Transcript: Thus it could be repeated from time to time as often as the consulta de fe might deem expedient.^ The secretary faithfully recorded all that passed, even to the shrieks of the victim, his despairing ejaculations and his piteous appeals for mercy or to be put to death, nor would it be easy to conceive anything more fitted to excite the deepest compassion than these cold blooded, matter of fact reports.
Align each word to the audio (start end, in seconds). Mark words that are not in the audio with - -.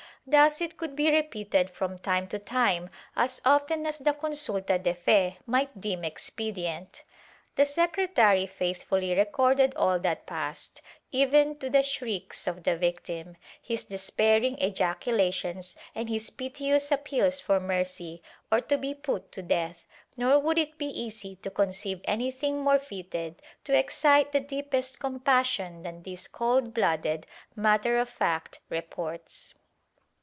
Thus 0.27 0.61
it 0.61 0.77
could 0.77 0.95
be 0.95 1.09
repeated 1.11 1.71
from 1.71 1.97
time 1.97 2.27
to 2.27 2.37
time 2.37 2.91
as 3.15 3.41
often 3.43 3.87
as 3.87 3.97
the 3.97 4.13
consulta 4.13 4.77
de 4.81 4.93
fe 4.93 5.39
might 5.47 5.81
deem 5.81 6.03
expedient.^ 6.03 7.01
The 7.55 7.65
secretary 7.65 8.45
faithfully 8.45 9.15
recorded 9.15 9.73
all 9.75 9.97
that 10.01 10.27
passed, 10.27 10.83
even 11.11 11.57
to 11.57 11.71
the 11.71 11.81
shrieks 11.81 12.45
of 12.45 12.61
the 12.63 12.77
victim, 12.77 13.35
his 13.59 13.83
despairing 13.83 14.59
ejaculations 14.59 15.75
and 15.95 16.07
his 16.07 16.29
piteous 16.29 16.91
appeals 16.91 17.39
for 17.39 17.59
mercy 17.59 18.21
or 18.51 18.61
to 18.61 18.77
be 18.77 18.93
put 18.93 19.31
to 19.31 19.41
death, 19.41 19.87
nor 20.15 20.37
would 20.37 20.59
it 20.59 20.77
be 20.77 20.85
easy 20.85 21.37
to 21.37 21.49
conceive 21.49 21.99
anything 22.03 22.59
more 22.63 22.79
fitted 22.79 23.41
to 23.63 23.75
excite 23.75 24.33
the 24.33 24.39
deepest 24.39 24.99
compassion 24.99 25.81
than 25.81 26.03
these 26.03 26.27
cold 26.27 26.75
blooded, 26.75 27.25
matter 27.55 27.97
of 27.97 28.07
fact 28.07 28.59
reports. 28.69 29.55